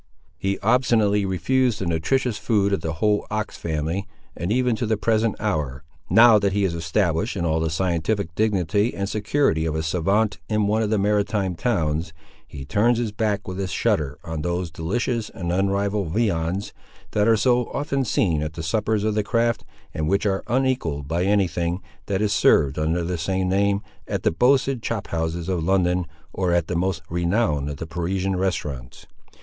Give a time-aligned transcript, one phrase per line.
[0.39, 4.97] He obstinately refused the nutritious food of the whole ox family, and even to the
[4.97, 9.75] present hour, now that he is established in all the scientific dignity and security of
[9.75, 12.13] a savant in one of the maritime towns,
[12.47, 16.73] he turns his back with a shudder on those delicious and unrivalled viands,
[17.11, 19.63] that are so often seen at the suppers of the craft,
[19.93, 24.23] and which are unequalled by any thing, that is served under the same name, at
[24.23, 29.05] the boasted chop houses of London, or at the most renowned of the Parisian restaurants.